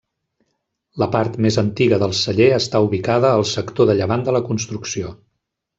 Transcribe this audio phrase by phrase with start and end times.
[1.03, 5.19] La part més antiga del celler està ubicada al sector de llevant de la construcció.